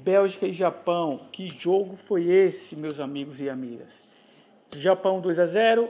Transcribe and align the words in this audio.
Bélgica 0.00 0.46
e 0.46 0.52
Japão. 0.52 1.20
Que 1.30 1.48
jogo 1.48 1.96
foi 1.96 2.24
esse, 2.28 2.74
meus 2.74 2.98
amigos 2.98 3.40
e 3.40 3.48
amigas? 3.48 3.88
Japão 4.76 5.20
2 5.20 5.38
a 5.38 5.46
0, 5.46 5.88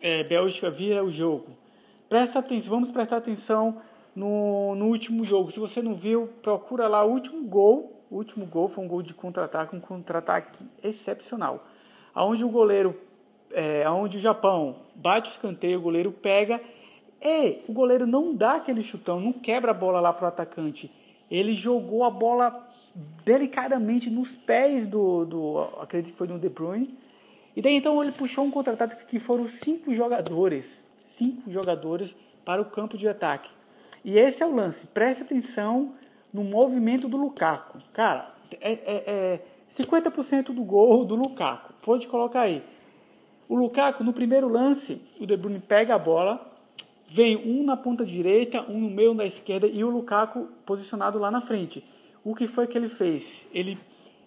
é, 0.00 0.24
Bélgica 0.24 0.70
vira 0.70 1.04
o 1.04 1.10
jogo. 1.10 1.46
Presta 2.08 2.38
atenção, 2.38 2.70
vamos 2.70 2.90
prestar 2.90 3.18
atenção 3.18 3.80
no, 4.14 4.74
no 4.74 4.86
último 4.86 5.24
jogo. 5.24 5.50
Se 5.50 5.60
você 5.60 5.80
não 5.80 5.94
viu, 5.94 6.28
procura 6.42 6.88
lá 6.88 7.04
o 7.04 7.10
último 7.10 7.46
gol. 7.46 8.02
O 8.10 8.16
último 8.16 8.46
gol 8.46 8.68
foi 8.68 8.84
um 8.84 8.88
gol 8.88 9.02
de 9.02 9.14
contra-ataque, 9.14 9.76
um 9.76 9.80
contra-ataque 9.80 10.58
excepcional. 10.82 11.66
Aonde 12.14 12.44
o 12.44 12.48
goleiro, 12.48 12.98
é, 13.52 13.84
aonde 13.84 14.16
o 14.16 14.20
Japão 14.20 14.76
bate 14.94 15.30
o 15.30 15.32
escanteio, 15.32 15.78
o 15.78 15.82
goleiro 15.82 16.10
pega 16.10 16.60
e 17.20 17.62
o 17.68 17.72
goleiro 17.72 18.06
não 18.06 18.34
dá 18.34 18.54
aquele 18.54 18.82
chutão, 18.82 19.20
não 19.20 19.32
quebra 19.32 19.72
a 19.72 19.74
bola 19.74 20.00
lá 20.00 20.12
para 20.12 20.24
o 20.24 20.28
atacante. 20.28 20.90
Ele 21.30 21.54
jogou 21.54 22.04
a 22.04 22.10
bola 22.10 22.68
delicadamente 23.24 24.10
nos 24.10 24.34
pés 24.34 24.86
do, 24.86 25.24
do 25.24 25.60
acredito 25.80 26.12
que 26.12 26.18
foi 26.18 26.26
do 26.26 26.38
De 26.38 26.48
Bruyne. 26.48 26.96
E 27.54 27.62
daí 27.62 27.74
então 27.74 28.02
ele 28.02 28.12
puxou 28.12 28.44
um 28.44 28.50
contra-ataque 28.50 29.06
que 29.06 29.18
foram 29.18 29.48
cinco 29.48 29.92
jogadores, 29.92 30.78
cinco 31.04 31.50
jogadores 31.50 32.14
para 32.44 32.62
o 32.62 32.64
campo 32.64 32.96
de 32.96 33.08
ataque. 33.08 33.50
E 34.04 34.18
esse 34.18 34.42
é 34.42 34.46
o 34.46 34.54
lance. 34.54 34.86
Preste 34.86 35.22
atenção 35.22 35.94
no 36.32 36.44
movimento 36.44 37.08
do 37.08 37.16
Lukaku. 37.16 37.78
Cara, 37.92 38.32
é, 38.60 38.72
é, 38.72 39.04
é 39.06 39.40
50% 39.76 40.46
do 40.46 40.62
gol 40.62 41.04
do 41.04 41.14
Lukaku. 41.14 41.72
Pode 41.82 42.06
colocar 42.06 42.42
aí. 42.42 42.62
O 43.48 43.56
Lukaku, 43.56 44.04
no 44.04 44.12
primeiro 44.12 44.48
lance, 44.48 45.00
o 45.20 45.26
De 45.26 45.36
Bruyne 45.36 45.58
pega 45.58 45.94
a 45.94 45.98
bola, 45.98 46.57
vem 47.08 47.36
um 47.36 47.64
na 47.64 47.76
ponta 47.76 48.04
direita, 48.04 48.64
um 48.68 48.80
no 48.80 48.90
meio 48.90 49.14
da 49.14 49.24
esquerda 49.24 49.66
e 49.66 49.82
o 49.82 49.90
Lukaku 49.90 50.48
posicionado 50.66 51.18
lá 51.18 51.30
na 51.30 51.40
frente. 51.40 51.82
O 52.22 52.34
que 52.34 52.46
foi 52.46 52.66
que 52.66 52.76
ele 52.76 52.88
fez? 52.88 53.46
Ele, 53.52 53.78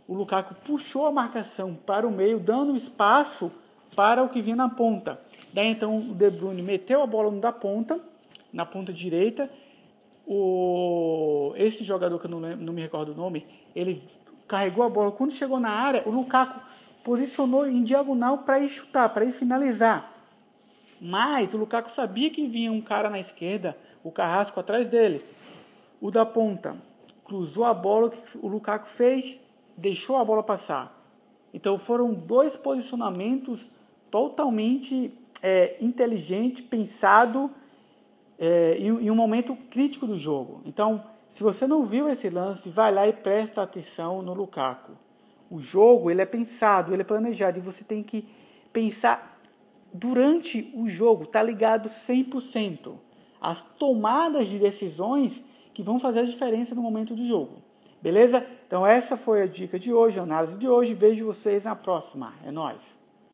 o 0.07 0.16
Lukaku 0.16 0.55
puxou 0.66 1.05
a 1.05 1.12
marcação 1.12 1.76
para 1.85 2.07
o 2.07 2.12
meio, 2.12 2.40
dando 2.40 2.76
espaço 2.76 3.52
para 3.96 4.24
o 4.24 4.29
que 4.29 4.41
vinha 4.41 4.55
na 4.55 4.70
ponta. 4.70 5.20
Daí 5.54 5.68
então 5.68 5.98
o 5.98 6.15
De 6.15 6.29
Bruyne 6.29 6.62
meteu 6.62 7.04
a 7.04 7.07
bola 7.07 7.29
no 7.29 7.40
da 7.40 7.52
ponta, 7.52 7.99
na 8.52 8.65
ponta 8.65 8.91
direita. 8.91 9.49
O, 10.26 11.54
esse 11.57 11.84
jogador 11.84 12.18
que 12.20 12.26
eu 12.26 12.32
não, 12.32 12.40
lembro, 12.40 12.65
não 12.65 12.74
me 12.74 12.82
recordo 12.82 13.12
o 13.12 13.15
nome, 13.15 13.46
ele 13.76 14.02
carregou 14.48 14.84
a 14.84 14.90
bola. 14.90 15.12
Quando 15.12 15.34
chegou 15.34 15.59
na 15.59 15.70
área, 15.70 16.04
o 16.05 16.09
Lukaku 16.09 16.59
posicionou 17.04 17.68
em 17.68 17.84
diagonal 17.84 18.40
para 18.40 18.59
ir 18.59 18.70
chutar, 18.70 19.09
para 19.09 19.26
ir 19.26 19.34
finalizar. 19.34 20.12
Mas 21.04 21.52
o 21.52 21.57
Lukaku 21.57 21.91
sabia 21.91 22.30
que 22.30 22.46
vinha 22.46 22.71
um 22.71 22.80
cara 22.80 23.10
na 23.10 23.20
esquerda, 23.20 23.76
o 24.04 24.12
Carrasco 24.12 24.60
atrás 24.60 24.88
dele. 24.88 25.26
O 25.99 26.12
da 26.12 26.24
ponta 26.24 26.77
cruzou 27.26 27.66
a 27.66 27.74
bola, 27.74 28.08
o 28.08 28.12
que 28.12 28.38
o 28.38 28.48
Lukaku 28.48 28.88
fez? 28.90 29.40
Deixou 29.76 30.18
a 30.18 30.24
bola 30.24 30.43
passar. 30.43 30.96
Então 31.52 31.80
foram 31.80 32.13
dois 32.13 32.55
posicionamentos 32.55 33.68
totalmente 34.12 35.12
é, 35.41 35.76
inteligente, 35.82 36.62
pensado 36.62 37.49
é, 38.38 38.77
em, 38.77 39.05
em 39.05 39.10
um 39.10 39.15
momento 39.15 39.55
crítico 39.71 40.05
do 40.05 40.20
jogo. 40.20 40.62
Então, 40.65 41.04
se 41.32 41.41
você 41.41 41.65
não 41.65 41.84
viu 41.84 42.10
esse 42.10 42.30
lance, 42.30 42.70
vai 42.70 42.93
lá 42.93 43.08
e 43.08 43.13
presta 43.13 43.63
atenção 43.63 44.21
no 44.21 44.36
Lukaku. 44.36 44.91
O 45.49 45.60
jogo 45.60 46.12
ele 46.12 46.21
é 46.21 46.26
pensado, 46.26 46.93
ele 46.93 47.02
é 47.02 47.05
planejado 47.05 47.58
e 47.58 47.62
você 47.62 47.84
tem 47.84 48.04
que 48.04 48.27
pensar 48.71 49.40
durante 49.93 50.71
o 50.75 50.87
jogo, 50.87 51.23
está 51.23 51.41
ligado 51.41 51.89
100%. 51.89 52.93
As 53.39 53.61
tomadas 53.77 54.47
de 54.47 54.59
decisões 54.59 55.43
que 55.73 55.81
vão 55.81 55.99
fazer 55.99 56.21
a 56.21 56.25
diferença 56.25 56.75
no 56.75 56.81
momento 56.81 57.15
do 57.15 57.25
jogo. 57.25 57.61
Beleza? 58.01 58.45
Então 58.67 58.85
essa 58.85 59.15
foi 59.15 59.43
a 59.43 59.47
dica 59.47 59.79
de 59.79 59.93
hoje, 59.93 60.19
a 60.19 60.23
análise 60.23 60.55
de 60.57 60.67
hoje. 60.67 60.93
Vejo 60.93 61.25
vocês 61.25 61.65
na 61.65 61.75
próxima. 61.75 62.34
É 62.45 62.51
nóis! 62.51 63.01